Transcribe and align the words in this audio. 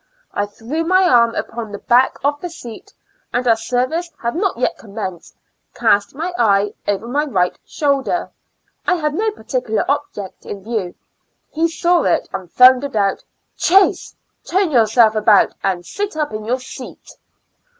I 0.33 0.47
threw 0.47 0.83
my 0.83 1.07
arm 1.07 1.35
upon 1.35 1.71
the 1.71 1.77
back 1.77 2.17
of 2.23 2.41
the 2.41 2.49
seat, 2.49 2.91
and 3.31 3.45
as 3.47 3.63
service 3.63 4.09
had 4.19 4.35
not 4.35 4.57
yet 4.57 4.75
commenced, 4.75 5.35
cast 5.75 6.15
my 6.15 6.33
eye 6.39 6.73
over 6.87 7.07
my 7.07 7.25
right 7.25 7.55
shoulder; 7.67 8.31
I 8.87 8.95
had 8.95 9.13
no 9.13 9.29
particular 9.29 9.85
object 9.87 10.43
in 10.43 10.63
view; 10.63 10.95
he 11.51 11.67
saw 11.67 12.01
it, 12.01 12.27
and 12.33 12.51
thundered 12.51 12.95
out, 12.95 13.23
"Chase, 13.57 14.15
turn 14.43 14.71
yourself 14.71 15.13
about, 15.13 15.53
and 15.63 15.85
sit 15.85 16.17
up 16.17 16.33
in 16.33 16.45
your 16.45 16.59
seat." 16.61 17.11